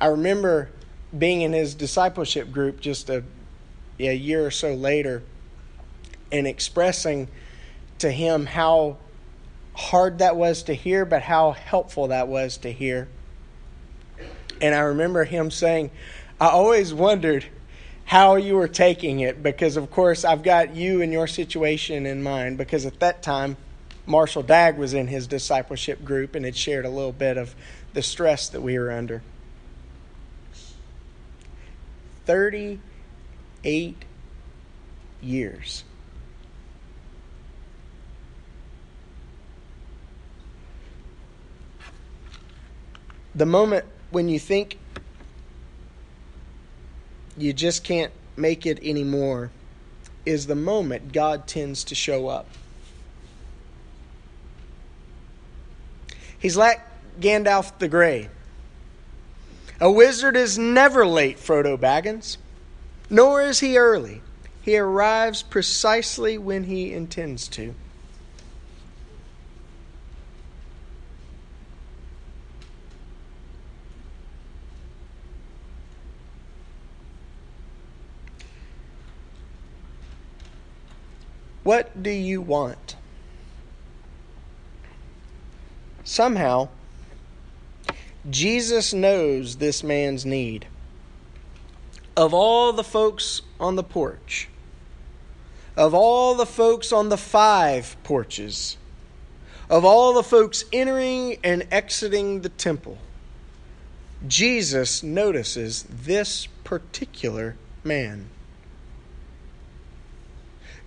I 0.00 0.08
remember 0.08 0.68
being 1.16 1.42
in 1.42 1.52
his 1.52 1.74
discipleship 1.74 2.52
group 2.52 2.80
just 2.80 3.08
a 3.08 3.22
a 3.98 4.14
year 4.14 4.46
or 4.46 4.50
so 4.50 4.74
later 4.74 5.22
and 6.32 6.46
expressing 6.46 7.28
to 7.98 8.10
him 8.10 8.46
how 8.46 8.96
hard 9.74 10.18
that 10.18 10.36
was 10.36 10.64
to 10.64 10.74
hear, 10.74 11.04
but 11.04 11.22
how 11.22 11.52
helpful 11.52 12.08
that 12.08 12.28
was 12.28 12.56
to 12.58 12.72
hear. 12.72 13.08
And 14.60 14.74
I 14.74 14.80
remember 14.80 15.24
him 15.24 15.50
saying, 15.50 15.90
I 16.40 16.48
always 16.48 16.92
wondered 16.94 17.46
how 18.06 18.36
you 18.36 18.56
were 18.56 18.68
taking 18.68 19.20
it 19.20 19.42
because, 19.42 19.76
of 19.76 19.90
course, 19.90 20.24
I've 20.24 20.42
got 20.42 20.76
you 20.76 21.00
and 21.00 21.12
your 21.12 21.26
situation 21.26 22.06
in 22.06 22.22
mind 22.22 22.58
because 22.58 22.86
at 22.86 23.00
that 23.00 23.22
time, 23.22 23.56
Marshall 24.06 24.42
Dagg 24.42 24.76
was 24.76 24.92
in 24.92 25.06
his 25.06 25.26
discipleship 25.26 26.04
group 26.04 26.34
and 26.34 26.44
had 26.44 26.56
shared 26.56 26.84
a 26.84 26.90
little 26.90 27.12
bit 27.12 27.38
of 27.38 27.54
the 27.94 28.02
stress 28.02 28.48
that 28.50 28.60
we 28.60 28.78
were 28.78 28.92
under. 28.92 29.22
30 32.26 32.80
eight 33.64 34.04
years. 35.20 35.84
The 43.34 43.46
moment 43.46 43.84
when 44.10 44.28
you 44.28 44.38
think 44.38 44.78
you 47.36 47.52
just 47.52 47.82
can't 47.82 48.12
make 48.36 48.64
it 48.64 48.78
anymore 48.82 49.50
is 50.24 50.46
the 50.46 50.54
moment 50.54 51.12
God 51.12 51.46
tends 51.46 51.82
to 51.84 51.94
show 51.94 52.28
up. 52.28 52.46
He's 56.38 56.56
like 56.56 56.80
Gandalf 57.20 57.78
the 57.78 57.88
Grey. 57.88 58.28
A 59.80 59.90
wizard 59.90 60.36
is 60.36 60.56
never 60.56 61.04
late, 61.06 61.38
Frodo 61.38 61.76
Baggins 61.76 62.36
nor 63.10 63.42
is 63.42 63.60
he 63.60 63.78
early. 63.78 64.22
He 64.62 64.78
arrives 64.78 65.42
precisely 65.42 66.38
when 66.38 66.64
he 66.64 66.92
intends 66.92 67.48
to. 67.48 67.74
What 81.62 82.02
do 82.02 82.10
you 82.10 82.42
want? 82.42 82.96
Somehow, 86.04 86.68
Jesus 88.28 88.92
knows 88.92 89.56
this 89.56 89.82
man's 89.82 90.26
need 90.26 90.66
of 92.16 92.32
all 92.32 92.72
the 92.72 92.84
folks 92.84 93.42
on 93.58 93.76
the 93.76 93.82
porch, 93.82 94.48
of 95.76 95.94
all 95.94 96.34
the 96.34 96.46
folks 96.46 96.92
on 96.92 97.08
the 97.08 97.16
five 97.16 97.96
porches, 98.04 98.76
of 99.68 99.84
all 99.84 100.14
the 100.14 100.22
folks 100.22 100.64
entering 100.72 101.38
and 101.42 101.66
exiting 101.70 102.42
the 102.42 102.48
temple, 102.48 102.98
Jesus 104.26 105.02
notices 105.02 105.84
this 105.88 106.46
particular 106.62 107.56
man. 107.82 108.28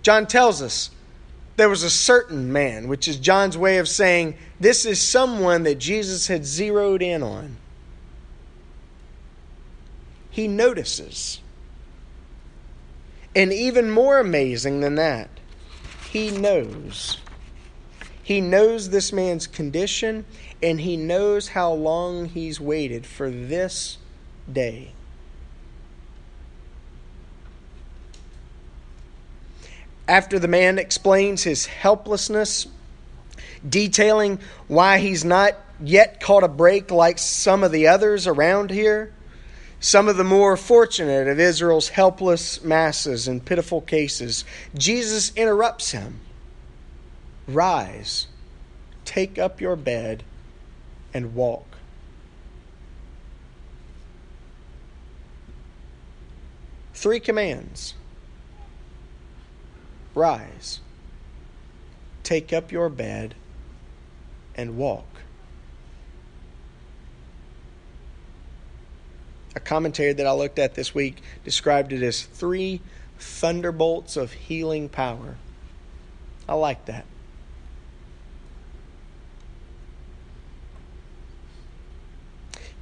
John 0.02 0.26
tells 0.26 0.62
us 0.62 0.90
there 1.56 1.68
was 1.68 1.82
a 1.82 1.90
certain 1.90 2.52
man, 2.52 2.88
which 2.88 3.08
is 3.08 3.18
John's 3.18 3.58
way 3.58 3.78
of 3.78 3.88
saying 3.88 4.36
this 4.60 4.86
is 4.86 5.00
someone 5.00 5.64
that 5.64 5.78
Jesus 5.78 6.28
had 6.28 6.46
zeroed 6.46 7.02
in 7.02 7.22
on 7.22 7.56
he 10.38 10.46
notices. 10.46 11.40
And 13.34 13.52
even 13.52 13.90
more 13.90 14.20
amazing 14.20 14.82
than 14.82 14.94
that, 14.94 15.28
he 16.12 16.30
knows. 16.30 17.18
He 18.22 18.40
knows 18.40 18.90
this 18.90 19.12
man's 19.12 19.48
condition 19.48 20.24
and 20.62 20.80
he 20.80 20.96
knows 20.96 21.48
how 21.48 21.72
long 21.72 22.26
he's 22.26 22.60
waited 22.60 23.04
for 23.04 23.28
this 23.28 23.98
day. 24.52 24.92
After 30.06 30.38
the 30.38 30.46
man 30.46 30.78
explains 30.78 31.42
his 31.42 31.66
helplessness, 31.66 32.68
detailing 33.68 34.38
why 34.68 34.98
he's 34.98 35.24
not 35.24 35.56
yet 35.82 36.20
caught 36.20 36.44
a 36.44 36.48
break 36.48 36.92
like 36.92 37.18
some 37.18 37.64
of 37.64 37.72
the 37.72 37.88
others 37.88 38.28
around 38.28 38.70
here, 38.70 39.12
some 39.80 40.08
of 40.08 40.16
the 40.16 40.24
more 40.24 40.56
fortunate 40.56 41.28
of 41.28 41.38
Israel's 41.38 41.88
helpless 41.88 42.62
masses 42.64 43.28
and 43.28 43.44
pitiful 43.44 43.80
cases, 43.80 44.44
Jesus 44.74 45.32
interrupts 45.36 45.92
him. 45.92 46.20
Rise, 47.46 48.26
take 49.04 49.38
up 49.38 49.60
your 49.60 49.76
bed 49.76 50.24
and 51.14 51.34
walk. 51.34 51.64
Three 56.94 57.20
commands 57.20 57.94
Rise, 60.14 60.80
take 62.24 62.52
up 62.52 62.72
your 62.72 62.88
bed, 62.88 63.36
and 64.56 64.76
walk. 64.76 65.17
A 69.54 69.60
commentary 69.60 70.12
that 70.12 70.26
I 70.26 70.32
looked 70.32 70.58
at 70.58 70.74
this 70.74 70.94
week 70.94 71.22
described 71.44 71.92
it 71.92 72.02
as 72.02 72.22
three 72.22 72.80
thunderbolts 73.18 74.16
of 74.16 74.32
healing 74.32 74.88
power. 74.88 75.36
I 76.48 76.54
like 76.54 76.84
that. 76.86 77.04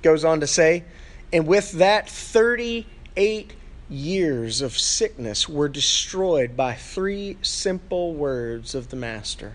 Goes 0.02 0.24
on 0.24 0.40
to 0.40 0.46
say, 0.46 0.84
and 1.32 1.46
with 1.46 1.72
that 1.72 2.08
38 2.08 3.54
years 3.88 4.60
of 4.60 4.76
sickness 4.76 5.48
were 5.48 5.68
destroyed 5.68 6.56
by 6.56 6.74
three 6.74 7.38
simple 7.42 8.14
words 8.14 8.74
of 8.74 8.90
the 8.90 8.96
Master 8.96 9.54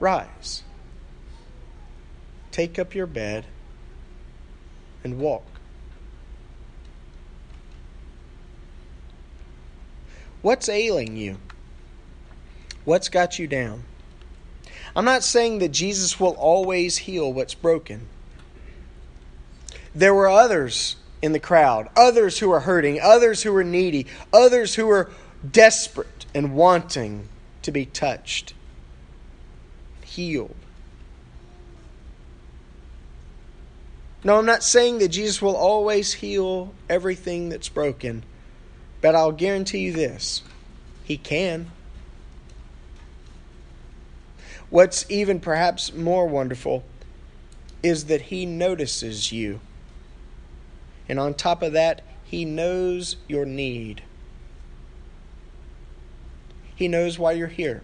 Rise, 0.00 0.62
take 2.54 2.78
up 2.78 2.94
your 2.94 3.06
bed, 3.06 3.44
and 5.02 5.18
walk. 5.18 5.42
What's 10.40 10.68
ailing 10.68 11.16
you? 11.16 11.38
What's 12.84 13.08
got 13.08 13.40
you 13.40 13.48
down? 13.48 13.82
I'm 14.94 15.04
not 15.04 15.24
saying 15.24 15.58
that 15.58 15.70
Jesus 15.70 16.20
will 16.20 16.34
always 16.34 16.98
heal 16.98 17.32
what's 17.32 17.54
broken. 17.54 18.06
There 19.92 20.14
were 20.14 20.28
others 20.28 20.94
in 21.20 21.32
the 21.32 21.40
crowd, 21.40 21.88
others 21.96 22.38
who 22.38 22.50
were 22.50 22.60
hurting, 22.60 23.00
others 23.00 23.42
who 23.42 23.52
were 23.52 23.64
needy, 23.64 24.06
others 24.32 24.76
who 24.76 24.86
were 24.86 25.10
desperate 25.50 26.24
and 26.32 26.54
wanting 26.54 27.28
to 27.62 27.72
be 27.72 27.84
touched, 27.84 28.54
healed. 30.04 30.54
No, 34.24 34.38
I'm 34.38 34.46
not 34.46 34.62
saying 34.62 34.98
that 34.98 35.08
Jesus 35.08 35.42
will 35.42 35.54
always 35.54 36.14
heal 36.14 36.72
everything 36.88 37.50
that's 37.50 37.68
broken. 37.68 38.24
But 39.02 39.14
I'll 39.14 39.32
guarantee 39.32 39.80
you 39.80 39.92
this 39.92 40.42
He 41.04 41.18
can. 41.18 41.70
What's 44.70 45.04
even 45.10 45.40
perhaps 45.40 45.92
more 45.92 46.26
wonderful 46.26 46.84
is 47.82 48.06
that 48.06 48.22
He 48.22 48.46
notices 48.46 49.30
you. 49.30 49.60
And 51.06 51.20
on 51.20 51.34
top 51.34 51.62
of 51.62 51.74
that, 51.74 52.00
He 52.24 52.46
knows 52.46 53.16
your 53.28 53.44
need. 53.44 54.02
He 56.74 56.88
knows 56.88 57.18
why 57.18 57.32
you're 57.32 57.46
here. 57.46 57.82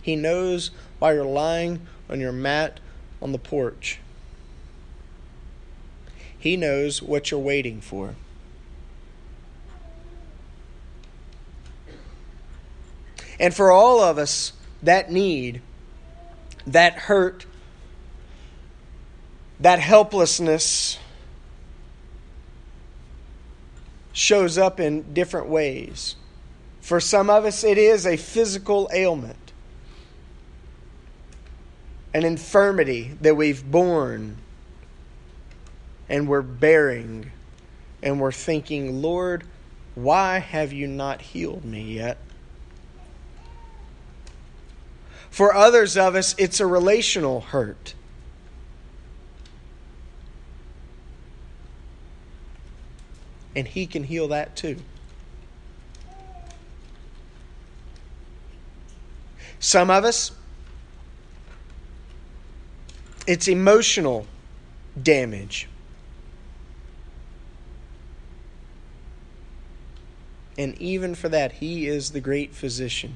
He 0.00 0.14
knows 0.14 0.70
why 1.00 1.14
you're 1.14 1.24
lying 1.24 1.86
on 2.08 2.20
your 2.20 2.32
mat 2.32 2.78
on 3.20 3.32
the 3.32 3.38
porch. 3.38 3.98
He 6.40 6.56
knows 6.56 7.02
what 7.02 7.30
you're 7.30 7.38
waiting 7.38 7.82
for. 7.82 8.14
And 13.38 13.54
for 13.54 13.70
all 13.70 14.02
of 14.02 14.16
us, 14.16 14.54
that 14.82 15.12
need, 15.12 15.60
that 16.66 16.94
hurt, 16.94 17.44
that 19.60 19.78
helplessness 19.80 20.98
shows 24.12 24.56
up 24.56 24.80
in 24.80 25.12
different 25.12 25.48
ways. 25.48 26.16
For 26.80 27.00
some 27.00 27.28
of 27.28 27.44
us, 27.44 27.62
it 27.64 27.76
is 27.76 28.06
a 28.06 28.16
physical 28.16 28.88
ailment, 28.94 29.52
an 32.14 32.24
infirmity 32.24 33.16
that 33.20 33.36
we've 33.36 33.62
borne 33.70 34.38
and 36.10 36.26
we're 36.26 36.42
bearing, 36.42 37.30
and 38.02 38.20
we're 38.20 38.32
thinking, 38.32 39.00
Lord, 39.00 39.44
why 39.94 40.38
have 40.38 40.72
you 40.72 40.88
not 40.88 41.22
healed 41.22 41.64
me 41.64 41.94
yet? 41.94 42.18
For 45.30 45.54
others 45.54 45.96
of 45.96 46.16
us, 46.16 46.34
it's 46.36 46.58
a 46.58 46.66
relational 46.66 47.40
hurt. 47.40 47.94
And 53.54 53.68
He 53.68 53.86
can 53.86 54.02
heal 54.02 54.26
that 54.28 54.56
too. 54.56 54.78
Some 59.60 59.90
of 59.90 60.04
us, 60.04 60.32
it's 63.28 63.46
emotional 63.46 64.26
damage. 65.00 65.68
And 70.60 70.76
even 70.78 71.14
for 71.14 71.30
that, 71.30 71.52
He 71.52 71.86
is 71.86 72.10
the 72.10 72.20
great 72.20 72.54
physician. 72.54 73.14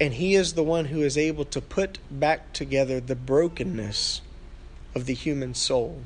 And 0.00 0.14
He 0.14 0.34
is 0.34 0.54
the 0.54 0.62
one 0.62 0.86
who 0.86 1.02
is 1.02 1.18
able 1.18 1.44
to 1.44 1.60
put 1.60 1.98
back 2.10 2.54
together 2.54 2.98
the 2.98 3.14
brokenness 3.14 4.22
of 4.94 5.04
the 5.04 5.12
human 5.12 5.52
soul. 5.52 6.00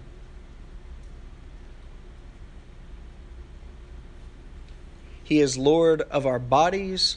He 5.22 5.38
is 5.38 5.56
Lord 5.56 6.02
of 6.10 6.26
our 6.26 6.40
bodies 6.40 7.16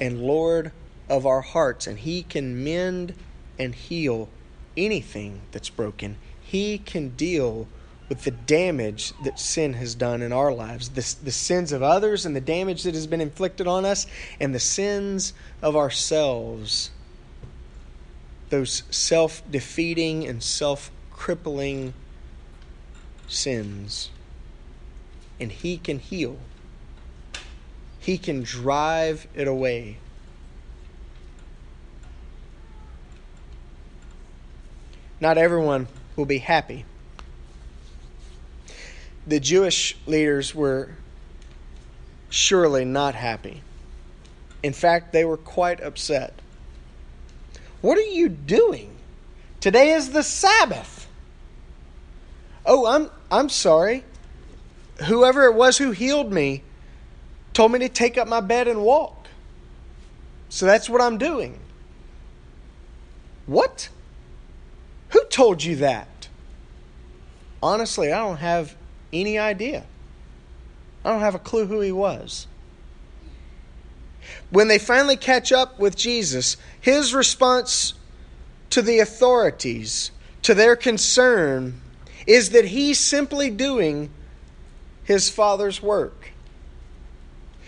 and 0.00 0.20
Lord 0.20 0.72
of 1.08 1.24
our 1.24 1.42
hearts, 1.42 1.86
and 1.86 2.00
He 2.00 2.24
can 2.24 2.64
mend 2.64 3.14
and 3.60 3.76
heal 3.76 4.28
anything 4.76 5.40
that's 5.52 5.70
broken. 5.70 6.16
He 6.40 6.78
can 6.78 7.10
deal 7.10 7.68
with 8.08 8.24
the 8.24 8.32
damage 8.32 9.12
that 9.22 9.38
sin 9.38 9.74
has 9.74 9.94
done 9.94 10.20
in 10.20 10.32
our 10.32 10.52
lives, 10.52 10.90
the, 10.90 11.24
the 11.24 11.30
sins 11.30 11.70
of 11.70 11.82
others 11.82 12.26
and 12.26 12.34
the 12.34 12.40
damage 12.40 12.82
that 12.82 12.94
has 12.94 13.06
been 13.06 13.20
inflicted 13.20 13.68
on 13.68 13.84
us, 13.84 14.06
and 14.40 14.52
the 14.52 14.58
sins 14.58 15.32
of 15.62 15.76
ourselves. 15.76 16.90
Those 18.50 18.82
self 18.90 19.48
defeating 19.48 20.26
and 20.26 20.42
self 20.42 20.90
crippling 21.12 21.94
sins. 23.28 24.10
And 25.38 25.52
He 25.52 25.78
can 25.78 26.00
heal, 26.00 26.36
He 28.00 28.18
can 28.18 28.42
drive 28.42 29.28
it 29.34 29.46
away. 29.46 29.98
Not 35.20 35.38
everyone 35.38 35.86
will 36.16 36.26
be 36.26 36.38
happy 36.38 36.84
the 39.26 39.40
Jewish 39.40 39.96
leaders 40.06 40.54
were 40.54 40.90
surely 42.28 42.84
not 42.84 43.14
happy. 43.14 43.62
In 44.62 44.72
fact, 44.72 45.12
they 45.12 45.24
were 45.24 45.36
quite 45.36 45.80
upset. 45.80 46.34
What 47.80 47.96
are 47.96 48.02
you 48.02 48.28
doing? 48.28 48.96
Today 49.60 49.90
is 49.90 50.10
the 50.10 50.22
Sabbath. 50.22 51.06
Oh, 52.66 52.86
I'm 52.86 53.10
I'm 53.30 53.48
sorry. 53.48 54.04
Whoever 55.06 55.46
it 55.46 55.54
was 55.54 55.78
who 55.78 55.92
healed 55.92 56.30
me 56.30 56.62
told 57.54 57.72
me 57.72 57.78
to 57.78 57.88
take 57.88 58.18
up 58.18 58.28
my 58.28 58.40
bed 58.40 58.68
and 58.68 58.82
walk. 58.82 59.28
So 60.48 60.66
that's 60.66 60.90
what 60.90 61.00
I'm 61.00 61.16
doing. 61.16 61.58
What? 63.46 63.88
Who 65.10 65.24
told 65.26 65.62
you 65.62 65.76
that? 65.76 66.28
Honestly, 67.62 68.12
I 68.12 68.18
don't 68.18 68.38
have 68.38 68.76
any 69.12 69.38
idea. 69.38 69.84
I 71.04 71.10
don't 71.10 71.20
have 71.20 71.34
a 71.34 71.40
clue 71.40 71.66
who 71.66 71.80
he 71.80 71.92
was. 71.92 72.46
When 74.50 74.68
they 74.68 74.78
finally 74.78 75.16
catch 75.16 75.52
up 75.52 75.78
with 75.78 75.96
Jesus, 75.96 76.56
his 76.80 77.14
response 77.14 77.94
to 78.70 78.82
the 78.82 79.00
authorities, 79.00 80.10
to 80.42 80.54
their 80.54 80.76
concern, 80.76 81.80
is 82.26 82.50
that 82.50 82.66
he's 82.66 82.98
simply 82.98 83.50
doing 83.50 84.10
his 85.04 85.28
Father's 85.28 85.82
work. 85.82 86.32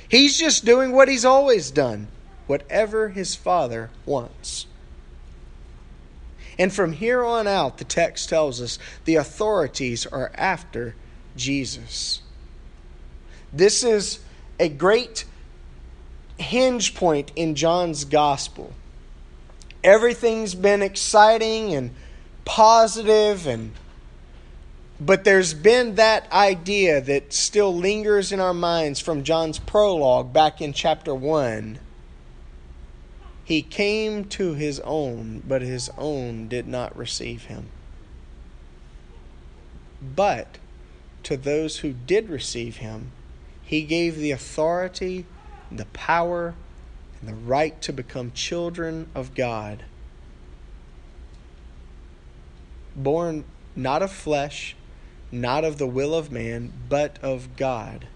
He's 0.08 0.38
just 0.38 0.64
doing 0.64 0.92
what 0.92 1.08
he's 1.08 1.24
always 1.24 1.70
done, 1.70 2.08
whatever 2.46 3.08
his 3.08 3.34
Father 3.34 3.90
wants. 4.04 4.66
And 6.58 6.72
from 6.72 6.92
here 6.92 7.24
on 7.24 7.46
out, 7.46 7.78
the 7.78 7.84
text 7.84 8.28
tells 8.28 8.60
us 8.60 8.78
the 9.04 9.16
authorities 9.16 10.06
are 10.06 10.30
after 10.34 10.94
Jesus. 11.36 12.20
This 13.52 13.82
is 13.82 14.20
a 14.58 14.68
great 14.68 15.24
hinge 16.38 16.94
point 16.94 17.32
in 17.36 17.54
John's 17.54 18.04
gospel. 18.04 18.72
Everything's 19.82 20.54
been 20.54 20.82
exciting 20.82 21.74
and 21.74 21.90
positive 22.44 23.46
and 23.46 23.72
but 25.04 25.24
there's 25.24 25.52
been 25.52 25.96
that 25.96 26.30
idea 26.30 27.00
that 27.00 27.32
still 27.32 27.74
lingers 27.74 28.30
in 28.30 28.38
our 28.38 28.54
minds 28.54 29.00
from 29.00 29.24
John's 29.24 29.58
prologue 29.58 30.32
back 30.32 30.60
in 30.60 30.72
chapter 30.72 31.12
1. 31.12 31.80
He 33.52 33.60
came 33.60 34.24
to 34.30 34.54
his 34.54 34.80
own, 34.80 35.42
but 35.46 35.60
his 35.60 35.90
own 35.98 36.48
did 36.48 36.66
not 36.66 36.96
receive 36.96 37.44
him. 37.44 37.68
But 40.00 40.56
to 41.24 41.36
those 41.36 41.80
who 41.80 41.92
did 41.92 42.30
receive 42.30 42.78
him, 42.78 43.12
he 43.62 43.82
gave 43.82 44.16
the 44.16 44.30
authority, 44.30 45.26
the 45.70 45.84
power, 45.84 46.54
and 47.20 47.28
the 47.28 47.34
right 47.34 47.78
to 47.82 47.92
become 47.92 48.32
children 48.32 49.10
of 49.14 49.34
God. 49.34 49.84
Born 52.96 53.44
not 53.76 54.00
of 54.00 54.10
flesh, 54.10 54.76
not 55.30 55.62
of 55.62 55.76
the 55.76 55.86
will 55.86 56.14
of 56.14 56.32
man, 56.32 56.72
but 56.88 57.18
of 57.22 57.54
God. 57.58 58.06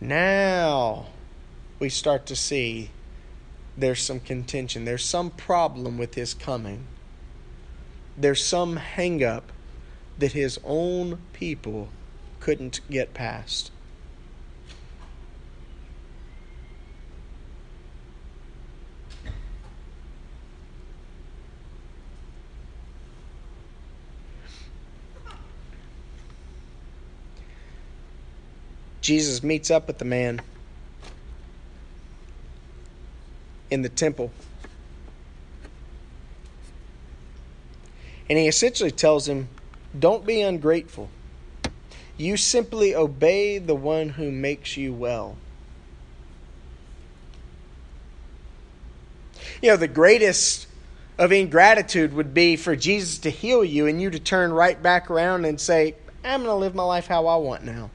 Now 0.00 1.08
we 1.78 1.88
start 1.88 2.26
to 2.26 2.36
see 2.36 2.90
there's 3.76 4.00
some 4.00 4.20
contention, 4.20 4.84
there's 4.84 5.04
some 5.04 5.30
problem 5.30 5.98
with 5.98 6.14
his 6.14 6.34
coming. 6.34 6.86
There's 8.16 8.44
some 8.44 8.76
hang 8.76 9.24
up 9.24 9.50
that 10.18 10.32
his 10.32 10.60
own 10.64 11.18
people 11.32 11.88
couldn't 12.38 12.80
get 12.88 13.12
past. 13.14 13.72
Jesus 29.00 29.42
meets 29.42 29.70
up 29.70 29.86
with 29.86 29.98
the 29.98 30.04
man 30.06 30.40
in 33.70 33.82
the 33.82 33.88
temple. 33.88 34.30
And 38.28 38.38
he 38.38 38.48
essentially 38.48 38.90
tells 38.90 39.28
him, 39.28 39.48
Don't 39.98 40.24
be 40.24 40.40
ungrateful. 40.40 41.10
You 42.16 42.36
simply 42.36 42.94
obey 42.94 43.58
the 43.58 43.74
one 43.74 44.10
who 44.10 44.30
makes 44.30 44.76
you 44.76 44.92
well. 44.92 45.36
You 49.60 49.70
know, 49.70 49.76
the 49.76 49.88
greatest 49.88 50.66
of 51.18 51.32
ingratitude 51.32 52.12
would 52.12 52.34
be 52.34 52.56
for 52.56 52.76
Jesus 52.76 53.18
to 53.20 53.30
heal 53.30 53.64
you 53.64 53.86
and 53.86 54.00
you 54.00 54.10
to 54.10 54.18
turn 54.18 54.52
right 54.52 54.80
back 54.80 55.10
around 55.10 55.44
and 55.44 55.60
say, 55.60 55.94
I'm 56.24 56.42
going 56.42 56.50
to 56.50 56.54
live 56.54 56.74
my 56.74 56.82
life 56.82 57.06
how 57.06 57.26
I 57.26 57.36
want 57.36 57.64
now. 57.64 57.90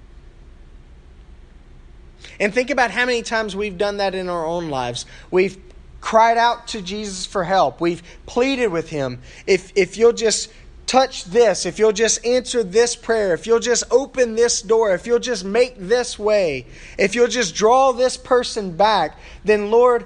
And 2.40 2.54
think 2.54 2.70
about 2.70 2.92
how 2.92 3.06
many 3.06 3.22
times 3.22 3.56
we've 3.56 3.78
done 3.78 3.98
that 3.98 4.16
in 4.16 4.30
our 4.30 4.46
own 4.46 4.70
lives. 4.70 5.06
We've 5.30 5.58
cried 6.02 6.38
out 6.38 6.68
to 6.70 6.82
Jesus 6.82 7.26
for 7.26 7.44
help. 7.44 7.82
We've 7.82 8.02
pleaded 8.26 8.68
with 8.68 8.90
him. 8.90 9.22
If 9.46 9.72
if 9.76 9.98
you'll 9.98 10.14
just 10.14 10.52
touch 10.86 11.26
this, 11.26 11.68
if 11.68 11.78
you'll 11.78 11.92
just 11.92 12.26
answer 12.26 12.64
this 12.64 12.96
prayer, 12.96 13.34
if 13.34 13.46
you'll 13.46 13.60
just 13.60 13.84
open 13.92 14.34
this 14.36 14.62
door, 14.62 14.94
if 14.96 15.06
you'll 15.06 15.20
just 15.20 15.46
make 15.46 15.76
this 15.78 16.18
way, 16.18 16.66
if 16.98 17.14
you'll 17.14 17.28
just 17.28 17.54
draw 17.54 17.92
this 17.92 18.18
person 18.18 18.76
back, 18.76 19.16
then 19.44 19.70
Lord, 19.70 20.06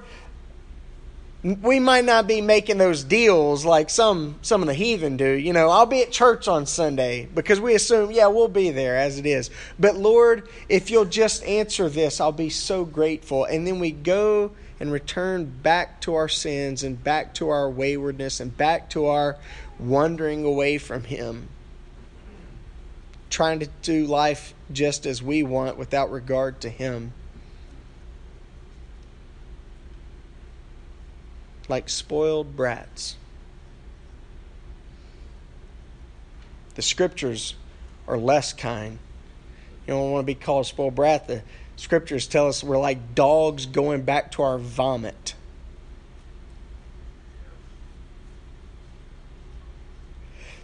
we 1.44 1.78
might 1.78 2.06
not 2.06 2.26
be 2.26 2.40
making 2.40 2.78
those 2.78 3.04
deals 3.04 3.66
like 3.66 3.90
some 3.90 4.36
some 4.42 4.62
of 4.62 4.68
the 4.68 4.74
heathen 4.74 5.18
do. 5.18 5.30
You 5.30 5.52
know, 5.52 5.70
I'll 5.70 5.86
be 5.86 6.02
at 6.02 6.12
church 6.12 6.48
on 6.48 6.66
Sunday 6.66 7.28
because 7.34 7.60
we 7.60 7.76
assume, 7.76 8.12
yeah, 8.12 8.28
we'll 8.28 8.48
be 8.48 8.70
there 8.70 8.98
as 8.98 9.20
it 9.20 9.26
is. 9.26 9.50
But 9.78 9.98
Lord, 9.98 10.48
if 10.70 10.90
you'll 10.90 11.06
just 11.06 11.44
answer 11.44 11.90
this, 11.90 12.22
I'll 12.22 12.32
be 12.32 12.50
so 12.50 12.86
grateful. 12.86 13.44
And 13.44 13.68
then 13.68 13.80
we 13.80 13.92
go 13.92 14.52
and 14.80 14.90
return 14.92 15.46
back 15.46 16.00
to 16.02 16.14
our 16.16 16.30
sins 16.30 16.82
and 16.82 17.04
back 17.04 17.34
to 17.36 17.50
our 17.50 17.70
waywardness 17.70 18.40
and 18.40 18.56
back 18.56 18.90
to 18.92 19.08
our 19.08 19.38
wandering 19.80 20.46
away 20.46 20.78
from 20.78 21.04
him. 21.04 21.50
Trying 23.30 23.60
to 23.60 23.68
do 23.82 24.06
life 24.06 24.54
just 24.72 25.06
as 25.06 25.22
we 25.22 25.44
want 25.44 25.78
without 25.78 26.10
regard 26.10 26.62
to 26.62 26.70
him. 26.70 27.12
Like 31.70 31.90
spoiled 31.90 32.56
brats. 32.56 33.16
The 36.76 36.82
scriptures 36.82 37.56
are 38.08 38.18
less 38.18 38.54
kind. 38.54 39.00
You 39.88 39.94
don't 39.94 40.12
want 40.12 40.24
to 40.24 40.26
be 40.26 40.36
called 40.36 40.66
spoiled 40.66 40.96
brat. 40.96 41.28
The 41.28 41.44
scriptures 41.76 42.28
tell 42.28 42.48
us 42.48 42.64
we're 42.64 42.78
like 42.78 43.16
dogs 43.16 43.66
going 43.66 44.04
back 44.04 44.32
to 44.34 44.44
our 44.44 44.58
vomit. 44.58 45.36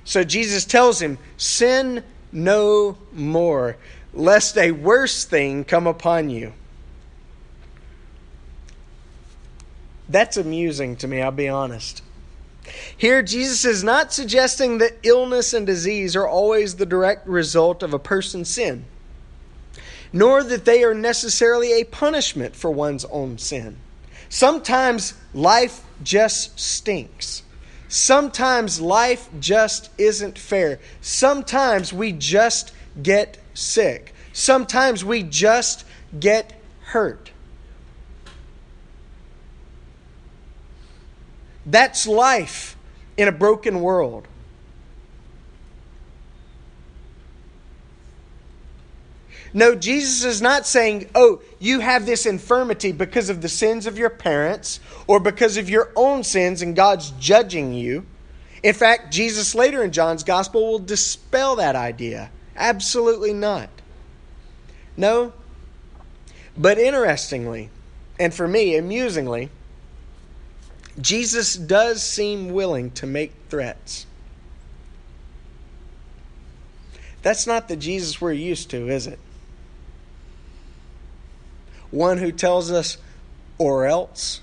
So 0.03 0.23
Jesus 0.23 0.65
tells 0.65 1.01
him, 1.01 1.19
Sin 1.37 2.03
no 2.31 2.97
more, 3.13 3.77
lest 4.13 4.57
a 4.57 4.71
worse 4.71 5.25
thing 5.25 5.63
come 5.63 5.85
upon 5.85 6.29
you. 6.29 6.53
That's 10.09 10.37
amusing 10.37 10.95
to 10.97 11.07
me, 11.07 11.21
I'll 11.21 11.31
be 11.31 11.47
honest. 11.47 12.01
Here, 12.97 13.21
Jesus 13.21 13.63
is 13.63 13.83
not 13.83 14.11
suggesting 14.11 14.79
that 14.79 14.97
illness 15.03 15.53
and 15.53 15.65
disease 15.65 16.15
are 16.15 16.27
always 16.27 16.75
the 16.75 16.85
direct 16.85 17.27
result 17.27 17.83
of 17.83 17.93
a 17.93 17.99
person's 17.99 18.49
sin, 18.49 18.85
nor 20.11 20.43
that 20.43 20.65
they 20.65 20.83
are 20.83 20.93
necessarily 20.93 21.79
a 21.79 21.85
punishment 21.85 22.55
for 22.55 22.69
one's 22.69 23.05
own 23.05 23.37
sin. 23.37 23.77
Sometimes 24.27 25.13
life 25.33 25.83
just 26.03 26.59
stinks. 26.59 27.43
Sometimes 27.87 28.79
life 28.79 29.29
just 29.39 29.89
isn't 29.97 30.37
fair. 30.37 30.79
Sometimes 31.01 31.91
we 31.91 32.11
just 32.11 32.71
get 33.01 33.39
sick. 33.55 34.13
Sometimes 34.31 35.03
we 35.03 35.23
just 35.23 35.85
get 36.19 36.53
hurt. 36.81 37.31
That's 41.69 42.07
life 42.07 42.75
in 43.15 43.27
a 43.27 43.31
broken 43.31 43.81
world. 43.81 44.27
No, 49.53 49.75
Jesus 49.75 50.23
is 50.23 50.41
not 50.41 50.67
saying, 50.67 51.09
oh, 51.15 51.41
you 51.59 51.79
have 51.79 52.05
this 52.05 52.25
infirmity 52.25 52.91
because 52.91 53.29
of 53.29 53.41
the 53.41 53.49
sins 53.49 53.87
of 53.87 53.97
your 53.97 54.09
parents 54.09 54.79
or 55.07 55.19
because 55.19 55.57
of 55.57 55.69
your 55.69 55.91
own 55.95 56.23
sins 56.23 56.61
and 56.61 56.75
God's 56.75 57.11
judging 57.11 57.73
you. 57.73 58.05
In 58.61 58.73
fact, 58.73 59.11
Jesus 59.11 59.55
later 59.55 59.83
in 59.83 59.91
John's 59.91 60.23
gospel 60.23 60.71
will 60.71 60.79
dispel 60.79 61.55
that 61.55 61.75
idea. 61.75 62.29
Absolutely 62.55 63.33
not. 63.33 63.69
No. 64.95 65.33
But 66.55 66.77
interestingly, 66.77 67.69
and 68.19 68.33
for 68.33 68.47
me, 68.47 68.75
amusingly, 68.75 69.49
Jesus 71.01 71.55
does 71.55 72.03
seem 72.03 72.51
willing 72.51 72.91
to 72.91 73.05
make 73.05 73.33
threats. 73.49 74.05
That's 77.21 77.45
not 77.45 77.67
the 77.67 77.75
Jesus 77.75 78.19
we're 78.19 78.33
used 78.33 78.69
to, 78.71 78.89
is 78.89 79.07
it? 79.07 79.19
One 81.91 82.17
who 82.17 82.31
tells 82.31 82.71
us, 82.71 82.97
or 83.57 83.85
else. 83.85 84.41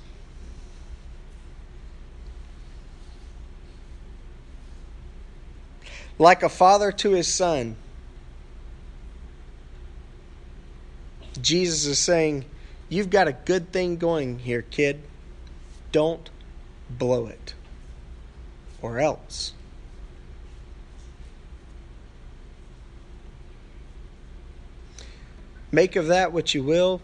Like 6.19 6.43
a 6.43 6.49
father 6.49 6.93
to 6.93 7.11
his 7.11 7.33
son, 7.33 7.77
Jesus 11.41 11.87
is 11.87 11.99
saying, 11.99 12.45
You've 12.89 13.11
got 13.11 13.29
a 13.29 13.33
good 13.33 13.73
thing 13.73 13.97
going 13.97 14.39
here, 14.39 14.63
kid. 14.63 15.03
Don't 15.93 16.31
blow 16.91 17.27
it, 17.27 17.55
or 18.81 18.99
else. 18.99 19.53
Make 25.73 25.97
of 25.97 26.07
that 26.07 26.33
what 26.33 26.55
you 26.55 26.63
will. 26.63 27.03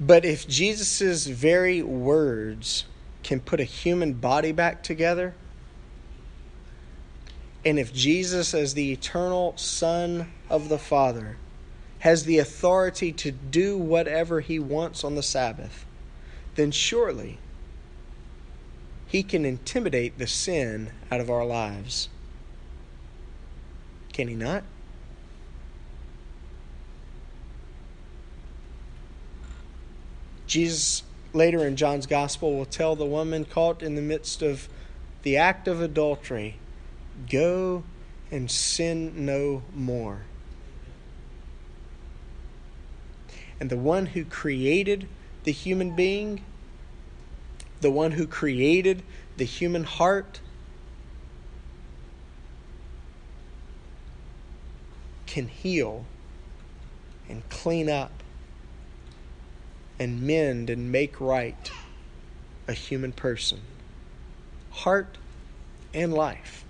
But 0.00 0.24
if 0.24 0.48
Jesus' 0.48 1.26
very 1.26 1.82
words 1.82 2.86
can 3.22 3.40
put 3.40 3.60
a 3.60 3.64
human 3.64 4.14
body 4.14 4.52
back 4.52 4.82
together, 4.82 5.34
and 7.64 7.78
if 7.78 7.92
Jesus, 7.92 8.52
as 8.52 8.74
the 8.74 8.92
eternal 8.92 9.56
Son 9.56 10.32
of 10.50 10.68
the 10.68 10.78
Father, 10.78 11.36
has 12.00 12.24
the 12.24 12.38
authority 12.38 13.12
to 13.12 13.30
do 13.30 13.78
whatever 13.78 14.40
he 14.40 14.58
wants 14.58 15.04
on 15.04 15.14
the 15.14 15.22
Sabbath, 15.22 15.86
then 16.56 16.70
surely 16.70 17.38
he 19.14 19.22
can 19.22 19.44
intimidate 19.44 20.18
the 20.18 20.26
sin 20.26 20.90
out 21.08 21.20
of 21.20 21.30
our 21.30 21.46
lives. 21.46 22.08
Can 24.12 24.26
he 24.26 24.34
not? 24.34 24.64
Jesus, 30.48 31.04
later 31.32 31.64
in 31.64 31.76
John's 31.76 32.06
Gospel, 32.06 32.56
will 32.56 32.64
tell 32.64 32.96
the 32.96 33.06
woman 33.06 33.44
caught 33.44 33.84
in 33.84 33.94
the 33.94 34.02
midst 34.02 34.42
of 34.42 34.68
the 35.22 35.36
act 35.36 35.68
of 35.68 35.80
adultery 35.80 36.58
go 37.30 37.84
and 38.32 38.50
sin 38.50 39.24
no 39.24 39.62
more. 39.72 40.22
And 43.60 43.70
the 43.70 43.76
one 43.76 44.06
who 44.06 44.24
created 44.24 45.06
the 45.44 45.52
human 45.52 45.94
being, 45.94 46.44
the 47.84 47.90
one 47.90 48.12
who 48.12 48.26
created 48.26 49.02
the 49.36 49.44
human 49.44 49.84
heart, 49.84 50.40
can 55.26 55.48
heal 55.48 56.06
and 57.28 57.46
clean 57.50 57.90
up 57.90 58.22
and 59.98 60.22
mend 60.22 60.70
and 60.70 60.90
make 60.90 61.20
right 61.20 61.70
a 62.66 62.72
human 62.72 63.12
person, 63.12 63.60
heart 64.70 65.18
and 65.92 66.14
life. 66.14 66.64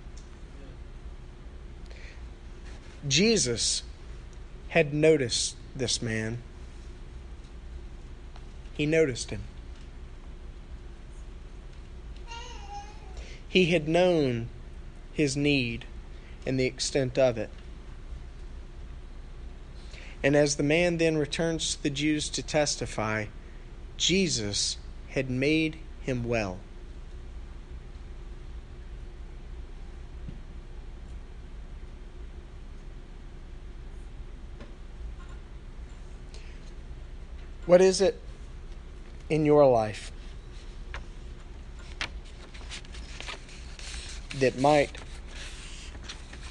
Jesus 3.07 3.83
had 4.67 4.93
noticed 4.93 5.55
this 5.73 6.01
man. 6.01 6.39
He 8.73 8.85
noticed 8.85 9.29
him. 9.29 9.43
He 13.55 13.67
had 13.67 13.87
known 13.87 14.49
his 15.13 15.37
need 15.37 15.85
and 16.45 16.59
the 16.59 16.65
extent 16.65 17.17
of 17.17 17.37
it. 17.37 17.49
And 20.21 20.35
as 20.35 20.57
the 20.57 20.63
man 20.63 20.97
then 20.97 21.15
returns 21.15 21.73
to 21.73 21.83
the 21.83 21.89
Jews 21.89 22.27
to 22.31 22.43
testify, 22.43 23.27
Jesus 23.95 24.75
had 25.11 25.29
made 25.29 25.77
him 26.01 26.25
well. 26.25 26.59
What 37.65 37.79
is 37.79 38.01
it 38.01 38.19
in 39.29 39.45
your 39.45 39.65
life 39.65 40.11
that 44.39 44.59
might 44.59 44.97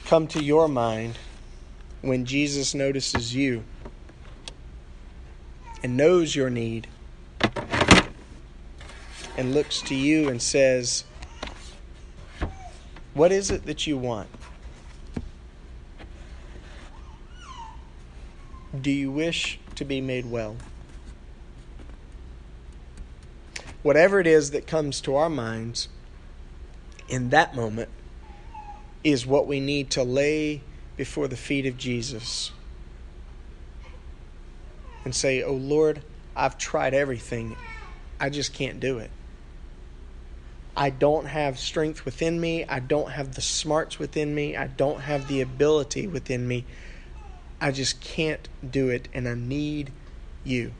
come 0.07 0.27
to 0.29 0.43
your 0.43 0.69
mind 0.69 1.19
when 2.01 2.25
Jesus 2.25 2.75
notices 2.75 3.35
you 3.35 3.65
and 5.83 5.97
knows 5.97 6.35
your 6.35 6.51
need 6.51 6.87
and 9.37 9.53
looks 9.53 9.83
to 9.83 9.95
you 9.95 10.29
and 10.29 10.41
says, 10.41 11.05
What 13.13 13.33
is 13.33 13.51
it 13.51 13.67
that 13.67 13.87
you 13.87 13.99
want? 13.99 14.29
Do 18.81 18.91
you 18.91 19.11
wish 19.11 19.59
to 19.77 19.85
be 19.85 20.01
made 20.01 20.27
well? 20.27 20.57
Whatever 23.83 24.21
it 24.21 24.27
is 24.27 24.51
that 24.53 24.67
comes 24.67 25.01
to 25.03 25.15
our 25.15 25.29
minds 25.29 25.89
in 27.09 27.31
that 27.31 27.55
moment 27.55 27.89
is 29.03 29.27
what 29.27 29.47
we 29.47 29.61
need 29.61 29.91
to 29.91 30.03
lay 30.03 30.63
before 30.97 31.29
the 31.29 31.37
feet 31.37 31.67
of 31.67 31.77
Jesus 31.77 32.53
and 35.05 35.15
say, 35.15 35.43
Oh 35.43 35.53
Lord, 35.53 36.03
I've 36.35 36.57
tried 36.57 36.95
everything. 36.95 37.57
I 38.19 38.31
just 38.31 38.53
can't 38.55 38.81
do 38.81 38.99
it. 38.99 39.11
I 40.77 40.91
don't 40.91 41.27
have 41.27 41.59
strength 41.59 42.05
within 42.05 42.41
me. 42.41 42.65
I 42.65 42.81
don't 42.81 43.11
have 43.11 43.35
the 43.35 43.41
smarts 43.41 43.99
within 43.99 44.35
me. 44.35 44.57
I 44.57 44.67
don't 44.67 45.01
have 45.01 45.29
the 45.29 45.41
ability 45.41 46.07
within 46.07 46.49
me. 46.49 46.65
I 47.61 47.71
just 47.71 48.01
can't 48.01 48.49
do 48.69 48.89
it, 48.89 49.09
and 49.15 49.29
I 49.29 49.35
need 49.35 49.93
you. 50.43 50.73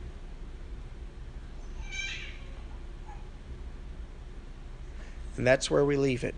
And 5.37 5.45
that's 5.45 5.69
where 5.69 5.83
we 5.85 5.97
leave 5.97 6.23
it. 6.23 6.35